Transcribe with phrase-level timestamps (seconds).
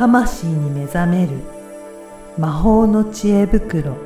[0.00, 1.32] 魂に目覚める
[2.38, 3.98] 魔法の知恵袋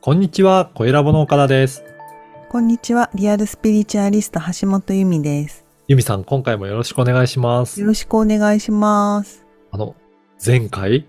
[0.00, 1.84] こんにちは、小ラボの岡田です。
[2.48, 5.64] こんにちは、リアルスピリチュアリスト橋本由美です。
[5.86, 7.86] ゆみさん、今回もよろしくお願いしますよ。
[7.86, 9.46] ろしくお願いします。
[9.70, 9.94] あの、
[10.44, 11.06] 前回、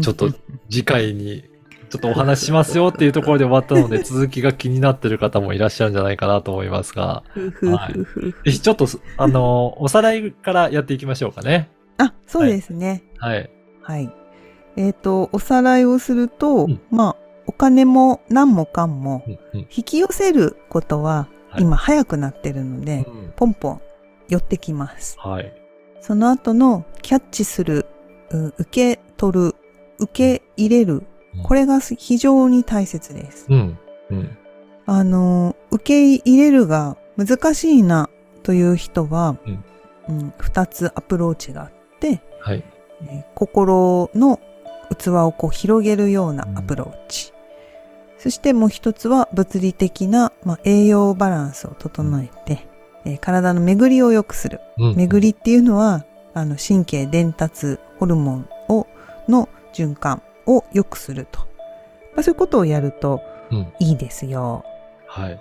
[0.00, 0.32] ちょっと
[0.68, 1.53] 次回に、
[1.94, 11.70] ちょっとお話ししますよっていうところで終わったので、 続きが気になってる方もいらっしゃるんじゃないかなと思いますが、ふふふふふぜひちょっと、あの、おさらいからやっていきましょうかね。
[11.98, 13.04] あ、そうですね。
[13.18, 13.48] はい。
[13.80, 14.12] はい。
[14.76, 17.16] えっ、と、おさらいをすると、うんまあ、
[17.46, 19.22] お金も何もかんも
[19.54, 23.80] 引き寄せることははい今早くなってるので、うんポンポン
[24.28, 25.16] 寄ってきます。
[25.20, 25.52] はい。
[26.00, 27.86] その後のキャッチする、
[28.30, 29.54] う受け取る、
[30.00, 31.06] 受け入れるうん、
[31.42, 33.46] これが非常に大切です。
[33.48, 33.78] うん。
[34.10, 34.38] うん。
[34.86, 38.08] あの、受け入れるが難しいな
[38.42, 39.64] という人は、うん
[40.06, 42.62] うん二つアプローチがあって、はい。
[43.02, 44.38] えー心の
[44.98, 47.32] 器をこう広げるようなアプローチ。
[48.18, 52.66] そしてもう一つは物理的な、まあ、栄養バランスを整えて、
[53.06, 54.60] えー体の巡りを良くする。
[54.78, 56.04] うん巡りっていうのは、
[56.34, 58.86] あの神経伝達ホルモンを
[59.28, 61.40] の循環を良くすると。
[62.14, 63.72] まあ、そういうことをやるとうん。
[63.78, 64.64] いいですよ。
[65.06, 65.40] はい。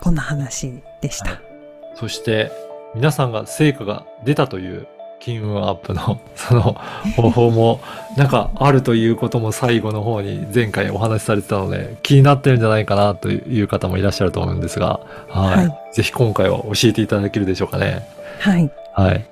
[0.00, 1.30] こんな話でした。
[1.30, 1.52] はい
[1.94, 2.50] そして、
[2.94, 4.86] 皆さんが成果が出たという
[5.20, 6.76] 金運アップの その
[7.16, 7.80] 方法も
[8.16, 15.68] なんかあるということも最後の方に前回お話しされてたので気になってるんじゃないかなという方もいらっしゃると思うんですが、はい。
[15.68, 18.06] はぜひ今回は教えていただけるでしょうかね。
[18.40, 18.70] はい。
[18.94, 19.24] はい。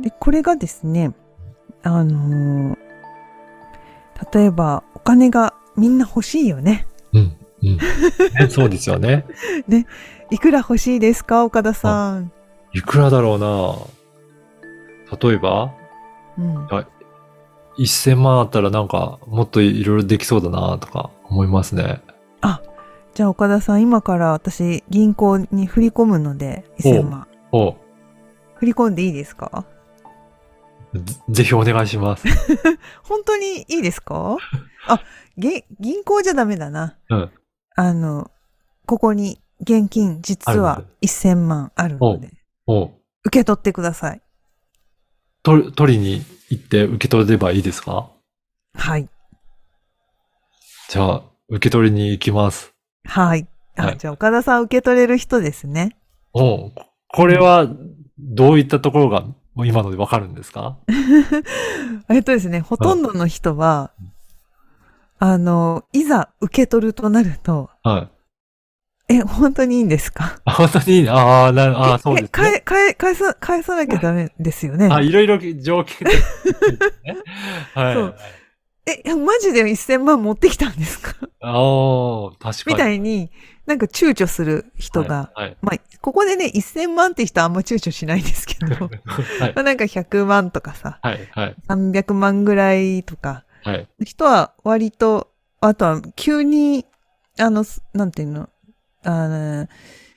[0.00, 1.12] で、これがですね、
[1.82, 2.91] あのー
[4.32, 6.86] 例えばお金がみんな欲しいよね。
[7.12, 7.36] うん。
[7.62, 7.76] うん。
[7.76, 7.80] ね、
[8.50, 9.26] そうですよね。
[10.30, 12.32] いくら欲しいですか岡田さん。
[12.72, 15.74] いくらだろうな例えば、
[16.38, 16.66] うん、
[17.78, 22.00] 1000万あったらなんかもっといろいろできそうだなとか思いますね。
[23.14, 27.26] じゃあ岡田さん、今から私銀行に振り込むので、1000万。
[27.52, 27.76] お
[28.54, 29.66] 振り込んでいいですか？
[30.94, 32.24] ぜぜひお願いします。
[33.04, 34.36] 本当にいいですか？
[34.88, 35.00] あ、
[35.38, 36.96] げ、銀行じゃダメだな。
[37.08, 37.30] うん。
[37.76, 38.30] あの、
[38.86, 42.30] ここに現金実はある1000万あるので、
[42.66, 42.90] お
[43.24, 44.20] 受け取ってください。
[45.42, 48.10] 取り取りに行って受け取ればいいですか？
[48.74, 49.08] はい。
[50.88, 52.74] じゃあ、受け取りに行きます。
[53.04, 53.46] はい。
[53.76, 55.96] あ、はいじゃあ岡田さん受け取れる人ですね。
[56.34, 56.72] おこ
[57.08, 57.66] これは、
[58.18, 59.24] どういったところが
[59.54, 60.76] もう今のでわかるんですか？
[62.08, 63.90] えっとですね、ほとんどの人は、
[65.18, 68.08] あの、いざ受け取るとなると、は
[69.08, 69.14] い。
[69.16, 70.40] え、本当にいいんですか？
[70.44, 71.02] あ、本当にいい？
[71.02, 72.62] ねああ、な、ああ、そうですえ、ね。
[72.64, 74.88] 返、返、返さ、返さなきゃダメですよね。
[74.90, 76.22] あ、いろいろ条件で、ね。
[77.74, 77.94] はい。
[77.94, 78.16] そう
[78.86, 81.14] え、マジで1000万持ってきたんですか？
[81.40, 82.74] ああ、確かに。
[82.74, 83.30] みたいに、
[83.66, 85.44] なんか躊躇する人が、はい。
[85.44, 85.56] はい。
[85.62, 88.66] まあ、ここでね、1000万って人はあんま躊躇しないですけど、
[89.38, 91.28] はいまあなんか100万とかさ、はい。
[91.30, 91.56] はい。
[91.68, 93.88] 300万ぐらいとか、はい。
[94.04, 95.28] 人は割と、
[95.60, 96.84] あとは急に、
[97.38, 98.48] あの、すなんていうの、
[99.04, 99.68] あの、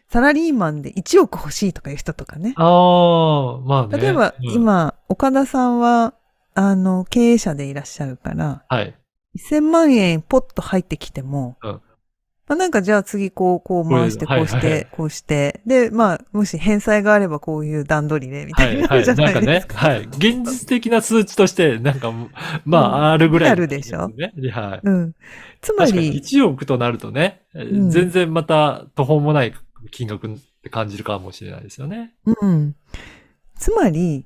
[0.10, 2.54] サラリーマンで1億欲しいとかいう人とかね。
[2.58, 3.98] ああ、まあね。
[3.98, 6.14] 例えば、うん、今、岡田さんは、
[6.56, 8.96] あの、経営者でいらっしゃるから、はい。
[9.38, 11.82] 1000万円ポッと入ってきても、うん
[12.48, 19.04] まあなんかじゃあ次こう、こう回して、こうして、はいはいこうして、で、まあ、もし返済があればこういう段取りで、みたはいい、なはい。
[19.04, 19.78] じゃなかねなんいです、か。
[19.78, 20.02] はい。
[20.04, 22.14] 現実的な数値として、なんか、
[22.64, 24.10] まあ、あるぐらい、あるでしょ？
[24.10, 24.32] ね。
[24.52, 24.80] はい。
[24.84, 25.16] うん。
[25.62, 29.54] つまり、1億となるとね、ん全然また途方もない
[29.90, 32.14] 金額って感じるかもしれないですよね。
[32.42, 32.76] うん。
[33.58, 34.24] つまり、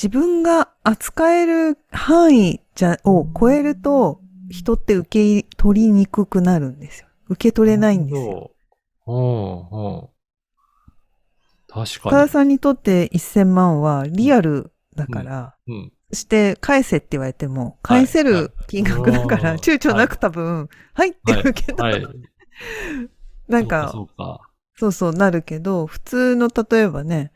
[0.00, 7.08] 自分が扱える範囲じゃ、を超えると、人って受け取りにくくなるんですよ。
[7.28, 8.52] 受け取れないんですよ。
[9.04, 9.12] そう。
[9.12, 10.08] うん、うん。
[11.66, 15.74] 確岡か田さんにとって1000万はリアルだから、に。
[15.74, 15.92] うん。
[16.12, 22.06] そして返せって言われても、返せる金額だから、はい躊躇なく多分、はいって言うけど、はい。
[23.48, 24.40] なんか、そうか。
[24.76, 27.32] そうそうなるけど、普通の例えばね、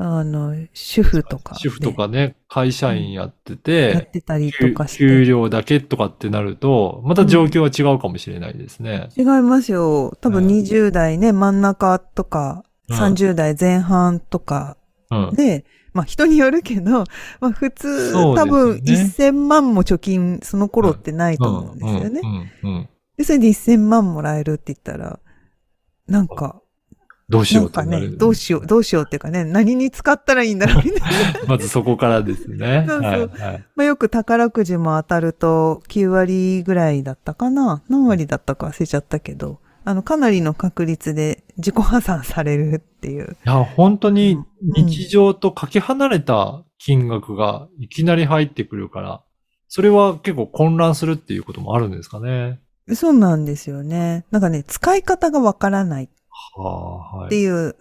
[0.00, 1.60] あの、主婦とかで。
[1.60, 4.98] 主婦とかね、会社員やってやっててたりと給かして。
[4.98, 9.08] 給料だけとかってなると、また状況は違うかもしれないですね。
[9.16, 10.16] 違いますよ。
[10.20, 14.78] 多分うん20代ね、真ん中とか、うん30代前半とか
[15.10, 15.34] うん。
[15.34, 17.04] で、まあ人によるけど、
[17.40, 22.20] まあ普通、ね多分1000万も貯金その頃ってないと思うんですよね。
[22.22, 25.18] うんうんうんで、それで1000万もらえるって言ったら、
[26.06, 26.62] なんか、
[27.28, 28.10] どうしようってなる。
[28.10, 31.08] ね、どうしよう、どうしようっていうかね、何に使ったらいいんだろうみたいな。
[31.46, 32.84] まずそこからですね。
[32.88, 33.20] そうそうはい。
[33.20, 33.64] はい。
[33.76, 37.82] まあよく宝くじも当たると9割ぐらいだったかな？
[37.88, 43.36] 何割だったか忘れちゃったけど、あの、かなりの確率で自己破産されるっていう。
[43.44, 44.44] いや、本当にうん
[44.86, 49.22] 日常とかけ離れた金額がいきなり入ってくるから、
[49.68, 52.60] それは結構混乱するっていうこともあるんですかね。
[52.94, 54.24] そうなんですよね。
[54.30, 56.08] なんかね、使い方がわからないっ
[56.56, 57.30] はあ、はい。
[57.30, 57.76] ていう、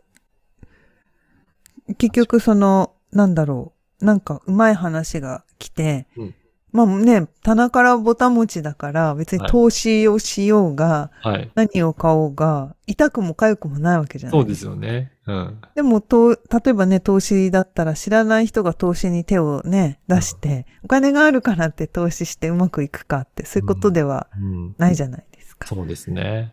[1.98, 6.36] 結局その、なんだろう、なんかうまい話が来て、うん
[6.72, 11.50] まあね、棚からぼたもちだから別に投資をしようが、はい。
[11.56, 15.12] 何を買おうが、痛くも痒くもないわけじゃないそうですよね。
[15.26, 15.62] うん。
[15.76, 16.38] でも、と、例
[16.68, 24.76] えばね、投資だったら知らない人が投資に手をね、出して、お金があるからって投資してうまくいくかって、そういうことではうん。
[24.78, 25.68] ないじゃないですか。
[25.68, 26.52] そうですね。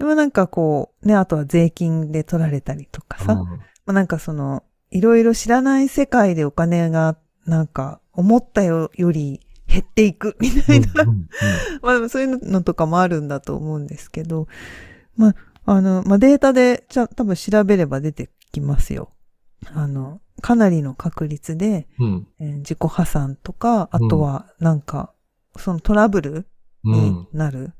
[0.00, 11.28] でもなんかこう、ね、あとは税金で取られたりとかさ、まうんあ、なんかその、いろいろ知らない世界でお金が、なんか、思ったよより減っていくみたいな、うんうん
[11.82, 14.48] まあでもそういうのとかもあるんだと思うんですけど、
[15.16, 15.34] まあ、
[15.66, 19.10] あの、まあデータでちゃ多分調べれば出てきますよ。
[19.74, 22.26] あの、かなりの確率で、うん。
[22.40, 25.12] えー自己破産とか、あとはなんか、
[25.58, 26.46] そのトラブル
[26.84, 27.28] にん。
[27.34, 27.74] なる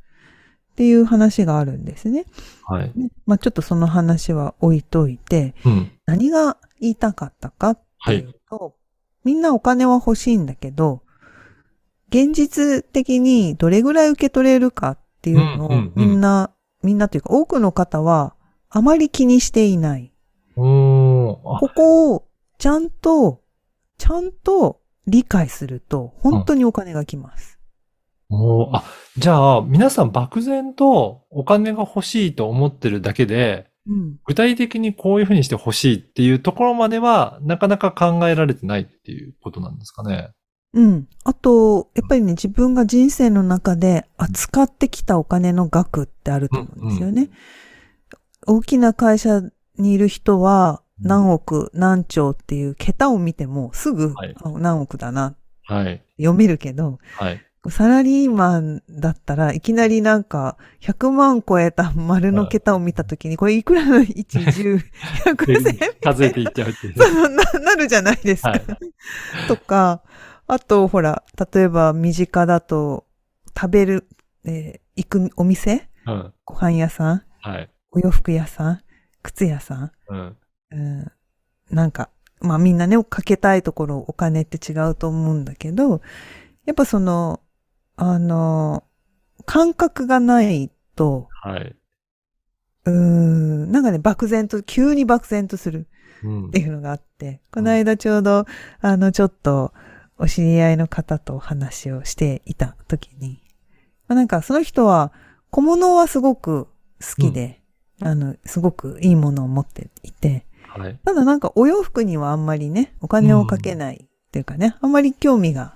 [0.81, 2.25] っていう話があるんですね。
[2.65, 2.91] はい。
[2.97, 5.93] ねまあちょっとその話は置いといて、うん。
[6.07, 8.77] 何が言いたかったかっていうと、
[9.23, 11.03] みんなお金は欲しいんだけど、
[12.09, 16.51] 現実的にどれぐらい受け取れるかっていうのをみんな、
[16.83, 18.35] みんなというか多くの方は
[18.71, 20.15] あまり気にしていない。
[20.55, 21.39] こ
[21.77, 22.27] こを
[22.57, 23.43] ちゃんと、
[23.99, 27.60] ちゃんと理解すると本当にお金が来ます。
[28.31, 28.85] おーあ、
[29.17, 34.17] じゃあ、皆さん漠然とお金が欲しいと思ってるだけで、うん。
[34.25, 40.31] 具体的にこういうふうにして欲しいっていうところまでは、なかなか考えられてないっていうことなんですかね。
[40.73, 41.09] うん。
[41.25, 47.31] あと、やっぱりね、自分が人生の中で扱ってきたお金の額ってあると思うんですよね。
[48.47, 49.43] 大きな会社
[49.79, 55.35] にいる人は、うん何億、何兆っていう桁を見ても、すぐ、はいあ何億だな、
[55.65, 56.05] はい。
[56.19, 57.41] 読めるけど、はい。
[57.69, 64.81] サラリーマンだったらいきなりなんか、100万超えた丸の桁を見たときに、これいくらの1、 10、
[65.35, 66.97] 100千数えていっちゃうっていう。
[67.37, 68.51] な、なるじゃないですか。
[68.51, 68.63] はい
[69.49, 70.03] とか、
[70.47, 71.23] あと、ほら、
[71.55, 73.07] 例えば身近だと、
[73.55, 74.09] 食べる、
[74.45, 75.89] えー行くお店？
[76.07, 76.35] うん。
[76.45, 77.23] ご飯屋さん？
[77.41, 77.71] はい。
[77.91, 78.81] お洋服屋さん？
[79.23, 79.93] 靴屋さん？
[80.09, 80.37] うん。
[80.73, 81.13] うん、
[81.71, 82.11] なんか、
[82.41, 86.03] まあみんなね、かけたいところお金って違うと思うんだけど、
[86.67, 87.41] やっぱその、
[88.01, 88.85] あの、
[89.45, 91.77] 感覚がないと、はい。
[92.87, 95.87] うーん、なんかね、漠然と、急に漠然とする。
[96.23, 98.45] うんっていうのがあって、この間ちょうど、
[98.81, 99.73] あの、ちょっと、
[100.19, 103.41] お知り合いの方とお話をしていた時に、
[104.07, 105.13] まあなんかその人は
[105.51, 106.67] 小物はすごく
[107.01, 107.63] 好きで、
[108.03, 110.99] あの、すごくいいものを持っていて、はい。
[111.05, 115.75] ただなんかお洋服にはあんまりね、お金をかけないっていうかね、あんまり興味が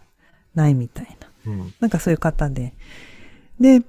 [0.54, 1.23] ないみたいな。
[1.46, 1.74] うん。
[1.80, 2.74] なんかそういう方で。
[3.60, 3.82] で、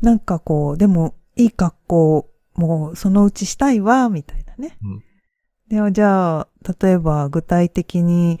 [0.00, 4.76] なんかこう、でもいい格好もうそのうちしたいわ、みたいなね。
[4.82, 5.02] うん
[5.68, 6.48] ではじゃあ、
[6.82, 8.40] 例えば具体的に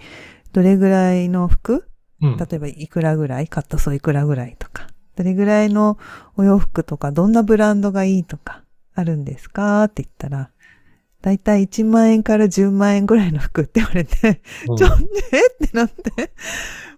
[0.52, 1.88] どれぐらいの服
[2.20, 2.36] うん。
[2.36, 4.88] 例えばいくらぐらいカットソーいくらぐらいとか。
[5.16, 5.98] どれぐらいの
[6.36, 8.64] お洋服とか、どんなブランドがいいとか、
[8.94, 9.84] あるんですか？
[9.84, 10.50] って言ったら、
[11.22, 14.88] だいたい1万円から10万円ぐらいの服って言われて、うんちょ、
[15.32, 15.64] え？
[15.64, 16.32] ってなって。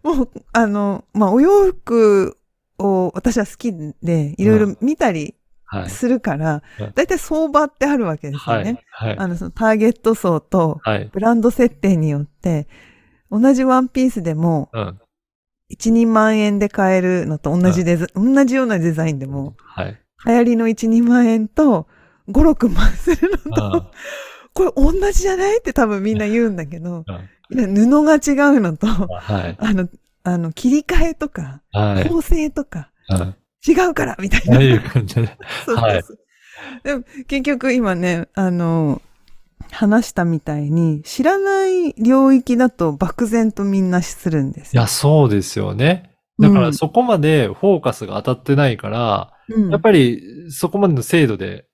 [0.02, 2.38] もう、あの、まあ、お洋服
[2.78, 5.34] を私は好きで、いろいろ見たり
[5.66, 5.90] はい。
[5.90, 8.70] するからうん、だいたい相場ってあるわけですよはね。
[8.72, 8.84] い。
[8.90, 9.18] はい。
[9.18, 11.10] あの、そのターゲット層とはい。
[11.12, 12.68] ブランド設定によって、
[13.30, 15.00] 同じワンピースでも、うん。
[15.70, 19.98] 1、2万円で買えるのと同じデザ、同じようなデザインでも、はい。
[20.26, 21.86] 流行りの1、2万円と、
[22.28, 23.90] 5、6万するのと、
[24.52, 25.58] これ同じじゃない？
[25.58, 27.04] って多分みんな言うんだけど、
[27.50, 29.56] 布が違うのと、はい。
[29.58, 29.88] あの、
[30.22, 32.08] あの、切り替えとか、はい。
[32.08, 33.34] 構成とか、うん
[33.66, 34.42] 違うからみたい
[34.76, 34.80] な。
[34.82, 35.22] 感じで。
[35.64, 36.02] そうそうそうはい
[36.84, 39.00] でも結局今ね、あの、
[39.70, 44.80] 話したみたいに、知らない領域だと漠然とみんなするんですよ。
[44.80, 46.10] いや、そうですよね。
[46.38, 51.64] だかうんらそこまでフォーカスが当たってないから、うんやっぱりそこまでの精度で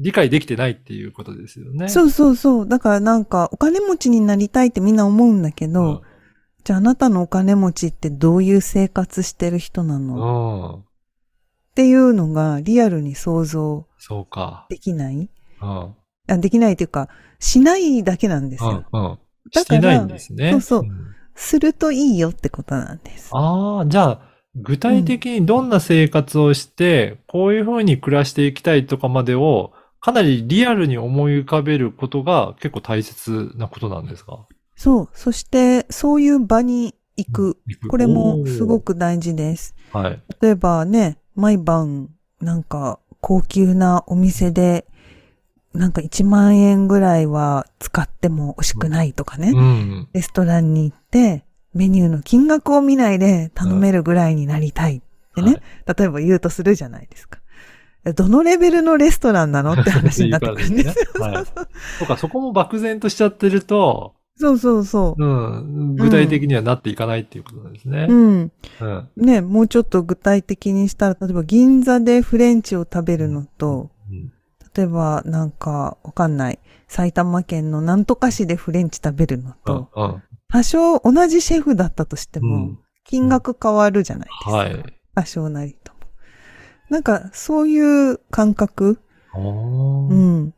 [0.00, 1.88] 理解できてないっていうことですよね。
[1.88, 2.68] そうそうそう。
[2.68, 6.00] だからなんか、お金持ちになりたいってみんな思うんだけど、うん
[6.66, 10.80] じゃああなたのお金持ちってどういう生活してる人なの、っうん。
[10.80, 10.84] っ
[11.74, 13.86] ていうのがリアルに想像。
[14.70, 15.28] できない？
[15.60, 15.94] うん。
[16.26, 18.84] あできないというか、しないだけなんですうんよ。。
[18.94, 19.02] うん。
[19.02, 19.18] だか
[19.52, 20.52] らしてないんですね。
[20.52, 20.88] そうそうん
[21.34, 23.28] するといいよってことなんです。
[23.34, 24.20] ああ、じゃあ、
[24.56, 34.46] 具体的にどんな生活をして、こういうふうに暮らしていきたいとかまでを、かなりリアルに思い浮かべることが結構大切なことなんですか？
[34.76, 35.08] そう。
[35.12, 37.58] そして、そういう場に行く。
[37.88, 38.80] これもすご。
[38.80, 39.74] く大事です。
[39.92, 40.20] はい。
[40.42, 44.86] 例えばね、毎晩、なんか、高級なお店で、
[45.72, 49.52] なんか1万円ぐらいは使っても惜しくないとかね。
[49.54, 50.08] うん。
[50.12, 51.44] レストランに行って、
[51.74, 55.00] メニューの金額を見ないで頼めるぐらいになりたいっ
[55.34, 57.40] てね、例えば言うとするじゃないですか。
[58.14, 61.10] どのレベルのレストランなのって話になってくるんですよ。
[61.20, 61.32] はい。
[61.32, 61.44] はい
[61.98, 68.12] そうか、そこも漠然としちゃってると、そうそうそうん、具体的にはなっていかないっていうことなんですねう。。
[68.12, 68.52] うん。
[68.80, 69.08] うん。
[69.16, 74.32] ね、もうちょっと具体的にしたら、例えば銀座でフレンチを食べるのと、うん
[74.76, 80.22] 例えばなんかわかんない、埼玉県のなんとか市でフレンチ食べるのうんと、うん
[80.54, 84.50] 多少同じシェフだったとしてもうん、金額変わるじゃないですか。
[84.52, 84.84] はい。
[85.16, 85.98] 多少なりとも。
[86.90, 89.00] なんか、そういう感覚
[89.34, 90.54] うん。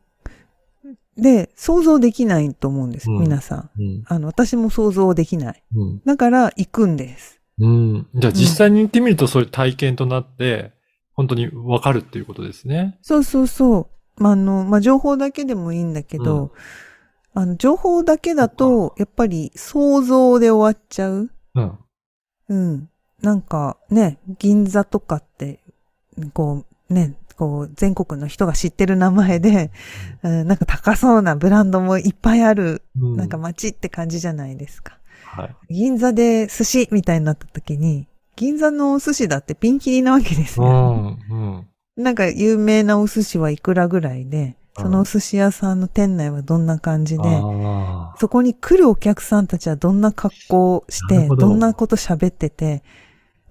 [1.17, 3.69] で、想像できないと思うんです、うん皆さん。
[3.75, 4.03] うん。
[4.05, 5.63] あの、私も想像できない。
[5.75, 6.01] うん。
[6.05, 7.41] だから、行くんです。
[7.57, 8.07] うん。
[8.13, 10.73] じゃあ実際に行ってみるとそういう体験となって、
[11.13, 12.99] 本当にわかるっていうことですね。
[13.01, 13.89] そうそうそ
[14.19, 14.21] う。
[14.21, 16.51] まあ、あの、まあ、情報だけでもいいんだけど、
[17.33, 21.29] あの、情報だけだと、やっぱり想像で終わっちゃう。
[21.55, 21.79] うん。
[22.49, 22.89] うん。
[23.21, 25.59] なんかね、銀座とかって、
[26.33, 29.71] こう、ね、こう、全国の人が知ってる名前で、
[30.23, 34.97] うん、なんか高そうなブランドもいっぱいある、うんなんか街って感じじゃないですか。
[35.23, 35.55] はい。
[35.69, 40.69] 銀座で寿司みたいになった時に、銀座のお寿司だってピンキリなわけですうよ。
[40.69, 41.19] ん。
[41.29, 41.67] うん。
[42.03, 47.23] なんか有名なお寿司はいくらぐらいで、そのお寿司屋さんの店内はどんな感じで。
[48.19, 52.83] そこに来るお客さんたちはどんな格好をして、どどんなこと喋ってて、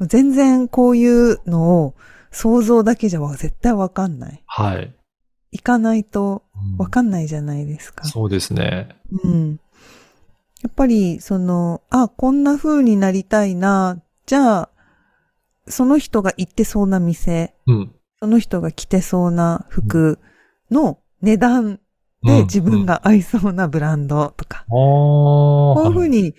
[0.01, 1.95] 全然こういうのを
[2.31, 4.43] 想像だけじゃ絶対わかんない。
[4.47, 4.95] はい。
[5.53, 8.05] 行かないとうんわかんないじゃないですか。
[8.05, 8.97] そうですね。
[9.25, 9.61] うん。
[10.63, 14.01] やっぱり、その、あ、こんな風になりたいな。
[14.27, 14.69] じゃあ、
[15.69, 17.93] その人が行ってそうな店、うん。
[18.21, 20.19] その人が着てそうな服
[20.71, 21.81] の値段うん
[22.23, 24.67] で自分が合いそうなブランドとか、ああ。
[24.69, 26.35] ここういうふうに、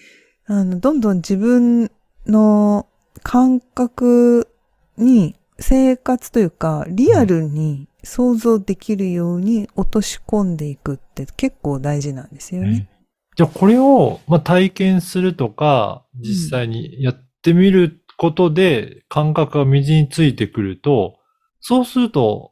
[0.45, 1.91] あの、どんどん自分
[2.25, 2.87] の
[3.23, 4.49] 感覚
[4.97, 12.89] に生活というか、リアルに想像できるように落とし込んでいくって結構大事なんですよね。
[13.35, 21.17] じゃあこれを、まあ、体験するとか、実際にやってみることで感覚が身についてくると、
[21.59, 22.51] そうすると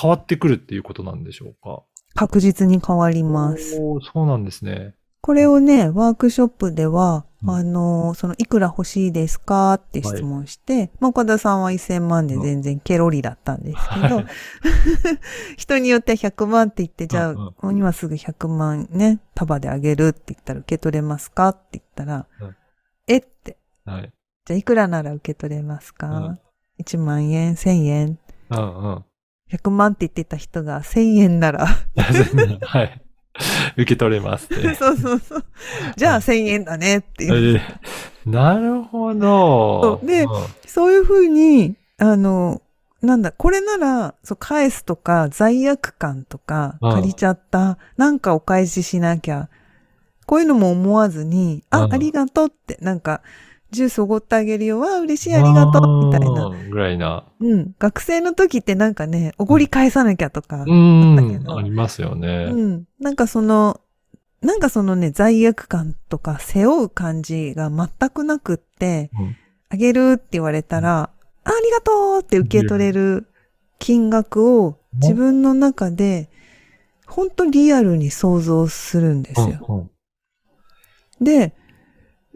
[0.00, 1.82] 変わってくるっていうことなんでしょうか？
[2.14, 3.76] 確実に変わります。
[4.12, 4.94] そうなんですね。
[5.24, 9.74] これをね、ワークショップでは、うんあの、その、いくら欲しいですか？
[9.74, 14.26] って質問して、まあ、岡田さんは1000万で全然ケロリだったんですけど、はい
[15.56, 21.48] 人によっては100万って言って、じゃあ、うんうん今すぐ100万ね、束であげるって言ったら受け取れますか？
[21.50, 22.56] って言ったら、うん
[23.08, 24.12] えって、はい。
[24.44, 26.38] じゃあいくらなら受け取れますか、うん
[26.80, 28.18] ?1 万円、1000円。
[28.50, 29.04] うんうん。
[29.52, 31.66] 100万って言ってた人が1000円なら、
[32.62, 33.02] はい。
[33.76, 34.48] 受け取れます。
[34.76, 35.44] そうそうそう。
[35.96, 37.56] じゃあ1000円だねっていう。
[37.56, 37.60] えー
[38.24, 40.00] なるほど。
[40.04, 40.30] でうん
[40.66, 42.62] そういうふうに、あの、
[43.02, 49.48] なんだ、これなら、そう、返すとか、罪悪感とか、うん借りちゃった、なんかお返ししなきゃ、
[50.24, 53.22] こういうのも思わずに、あ、うんありがとうって、なんか、
[53.72, 56.46] ジュースおごってあげるよ、わあ、嬉しい、ありがとう、みたいな。
[56.46, 57.24] うんぐらいな。
[57.40, 57.74] うん。
[57.78, 61.38] 学生の時ってなんかね、おごり返さなきゃとか、うだんったけ。
[61.38, 62.50] どありますよね。
[62.52, 62.84] うん。
[63.00, 63.80] なんかその、
[64.42, 69.36] なんかそのね、罪悪感とか背負う感じが全くなくって、うん
[69.70, 71.10] あげるって言われたら、あ
[71.44, 73.26] ありがとうって受け取れる
[73.78, 76.28] 金額を自分の中で、
[77.06, 79.64] 本当リアルに想像するんですよ。
[79.66, 79.90] うんうん
[81.22, 81.54] で、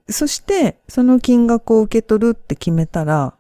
[0.08, 3.34] そして、その金額を受け取るって決めたら、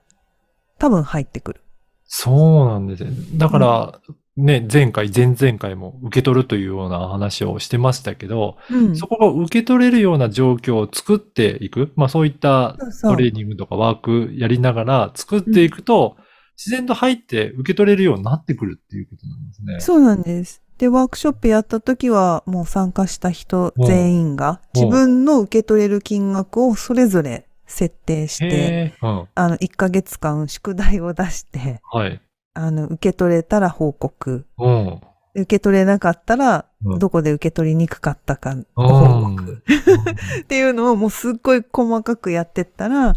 [0.78, 1.60] 多分入ってくる。
[2.04, 3.10] そうなんですね。
[3.34, 4.00] だから、
[4.36, 8.96] ね、前回、前々回も受け取るというような話をしてましたけど、うん。
[8.96, 11.92] そこが受け取れるような状況を作っていく。
[11.96, 16.16] まあそういったトレーニングとかワークやりながら作っていくと、
[16.58, 19.80] 自然と入って受け取れるようになってくるっていうことなんですね。
[19.80, 20.62] そうなんです。
[20.78, 28.94] で、ワークショップやった時は、もう参加した人うん全員が、うん自分の受け取れる金額をそれぞれ設定して。
[29.00, 32.20] あの、1ヶ月間宿題を出して、はい。
[32.54, 34.46] あの、受け取れたら報告。
[34.58, 35.00] うん。
[35.34, 39.62] 受け取れなかったら、うんどこで受け取りにくかったか報ん告。
[40.42, 43.14] っていうのをもうすっごい細かくやってったら、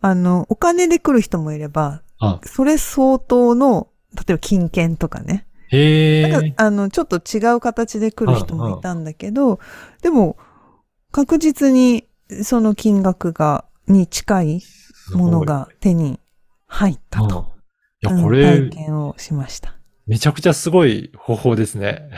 [0.00, 5.46] あの、お金で来る人もいれば、あそれ相当の、例えば金券とかね。
[5.72, 6.54] へなんかえ。
[6.56, 9.58] あの、ちょっと違う形で来る人もいたんだけど、
[10.02, 10.36] でも、
[11.10, 12.06] 確実に
[12.42, 14.62] その金額が、に近い
[15.12, 16.20] ものが手に
[16.66, 17.26] 入ったうん。
[17.26, 17.52] いと。
[18.00, 19.76] や、うんこれ体、験をしました。
[20.06, 22.10] めちゃくちゃすごい方法ですね。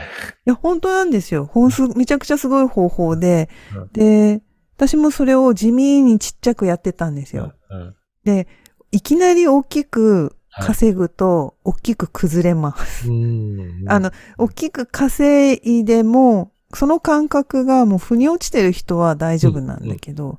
[0.46, 1.46] いや、本当なんですよ。
[1.46, 4.42] ほんす、めちゃくちゃすごい方法で、うんで、
[4.76, 7.52] 私もそれを地味にちっちゃくやってたんですよ。
[7.70, 7.94] うん
[8.24, 8.48] で、
[8.90, 13.08] いきなり大きく稼ぐと、大きく崩れます。
[13.08, 13.84] うん。
[13.86, 20.38] あの、大きく稼いでも、その感覚がもう腑に落ちてる人は大丈夫なんだけど、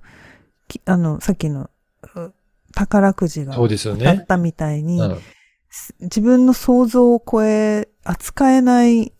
[0.68, 1.70] きあの、さっきの
[2.16, 2.34] う
[2.74, 3.56] 宝くじが。
[3.56, 5.18] 当たったみたいに、うん
[5.76, 9.12] す自分の想像を超え、扱えない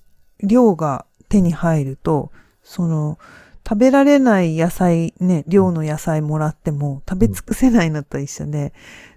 [0.42, 2.32] 量が手に入ると、
[2.64, 3.20] その、
[3.68, 8.74] 食べられない野菜ね、量の野菜もらっても食べ尽くせないのと一緒で、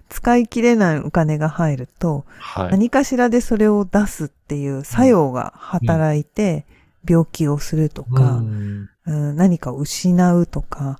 [0.09, 2.71] 使い切れないお金が入ると、はい。
[2.71, 6.65] 何かしらでそれを出すっていう作用が働いて、
[7.07, 8.89] 病気をするとうか、ん。
[9.05, 10.99] うん何かを失うとか、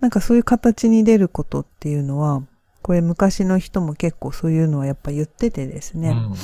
[0.00, 2.42] なんかそういう形に出ることっていうのは、
[2.82, 6.34] これ昔の人も結構そういうのはやっぱ言っててですね、うん。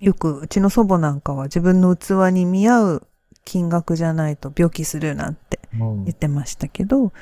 [0.00, 3.06] よくうちの祖母なんかは自分の器に見合う
[3.44, 6.04] 金額じゃないと病気するなんてうん。
[6.04, 7.12] 言ってましたけど、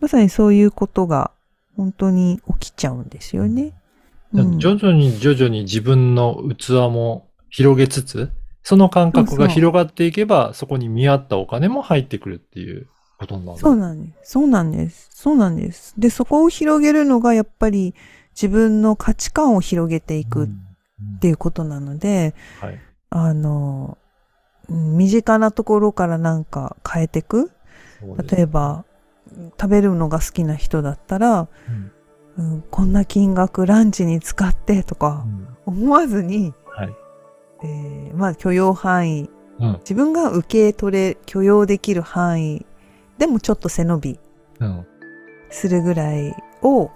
[0.00, 1.30] まさにそういうことが
[1.78, 3.72] 本当に起きちゃうんですよね。
[4.34, 8.30] うん徐々に徐々に自分の器も広げつつ、
[8.62, 13.58] その感覚が広がっていけば、そこに見合ったお金も入ってくるっていうことになる。
[13.58, 14.32] そうなんです。
[14.32, 15.08] そうなんです。
[15.12, 15.94] そうなんです。
[15.98, 17.94] で、そこを広げるのがやっぱり
[18.34, 20.58] 自分の価値観を広げていくっうん
[21.20, 22.78] ていうことなので、はい。
[23.10, 23.98] あの、
[24.68, 27.50] うん身近なところからなんか変えていく。
[28.30, 28.84] 例えば、
[29.60, 31.92] 食べるのが好きな人だったら、うん
[32.36, 36.96] うんこんな金額ランチに使ってとかうん思わずに、はい。
[37.64, 39.72] えーまあ許容範囲、うん。
[39.80, 42.66] 自分が受け取れ、許容できる範囲
[43.18, 44.20] でもちょっと背伸び
[44.60, 44.86] うん。
[45.50, 46.90] するぐらいを、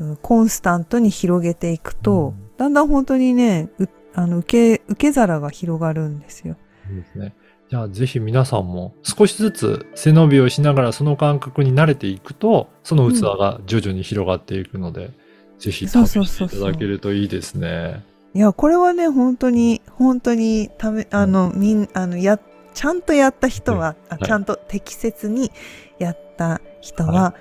[0.00, 6.56] うんコンスタントに広げていくと、うんだんだん本当にね、うあの受け、受け皿が広がるんですよ。
[6.90, 7.34] ですね。
[7.70, 15.12] じゃあぜひ皆さんも少しずつ背伸びをしながらその感覚に慣れていくと、その器が徐々に広がっていくので、
[15.60, 18.04] ぜひ試していただけるといいですね。
[18.34, 22.40] いや、これはね、本当に、本当に、ため、あの、みん、あの、や、
[22.74, 25.52] ちゃんとやった人は、あはいちゃんと適切に
[25.98, 27.34] やった人は、は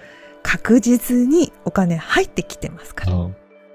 [0.43, 3.13] 確実にお金入ってきてますから。
[3.13, 3.29] うん。
[3.29, 3.33] い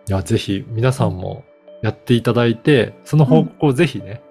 [0.09, 1.45] や、ぜひ皆さんも
[1.83, 4.23] やっていただいて、その報告をぜひね、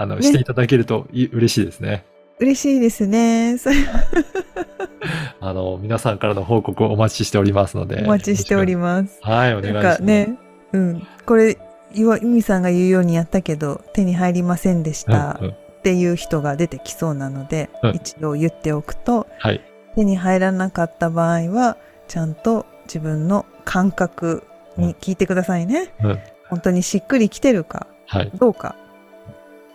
[0.00, 2.04] あの、ねしていただけるとい嬉しいですね。
[2.38, 3.56] 嬉しいですね。
[5.40, 8.02] あの、皆さんからの報告をお待ちしておりますので。
[8.04, 9.16] お待ちしておりまます。
[9.16, 9.20] す。
[9.22, 9.98] はい、お願いしなんます。
[9.98, 10.38] かね、
[10.72, 11.06] うん。
[11.26, 11.58] これ、
[11.92, 19.60] ゆみさんが言うようにやったけど、手に入りませんでしうんたうんっていう人が出てきそうなので、うん一応言っておくと、はい。
[19.96, 21.76] 手に入らなかった場合は、
[22.08, 24.44] ちゃんと自分の感覚
[24.78, 25.92] に聞いてくださいね。
[26.02, 28.30] うん本当にしっくりきてるかはい。
[28.34, 28.74] どうか。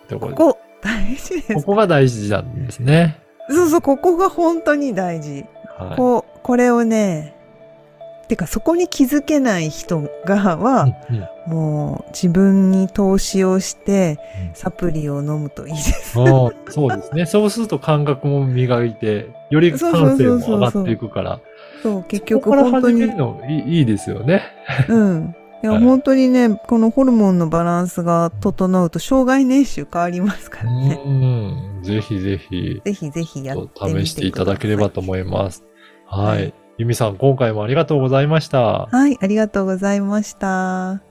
[0.10, 1.54] ここ大事です。
[1.56, 3.20] ここが大事なんですね。
[3.50, 5.46] そうそう、ここが本当に大事。
[5.78, 5.98] はい。
[5.98, 7.36] こう、これをね、
[8.28, 14.18] てかそこに気づけない人が、は、うんうんもう自分に投資をして
[14.50, 16.20] うんサプリを飲むといいです。
[16.20, 17.26] ああそうですね。
[17.30, 21.40] そうすると感覚も磨いて、より感性も上がっていくから、
[21.84, 24.42] そう、結こ局こから本当に始める、のいいいいですよね。
[24.90, 25.36] うん。
[25.66, 31.02] いや、はい本当にね、このホルモンのバランスが整うと、生涯年収変わりますからね。
[31.04, 31.80] うん。
[31.82, 34.06] ぜひぜひ、ぜひぜひやってみてください。
[34.06, 35.64] 試していただければと思います。
[36.06, 36.54] ははいい。
[36.78, 38.86] ゆみさん、今回もありがとうございました。
[38.92, 41.05] はい、ありがとうございました。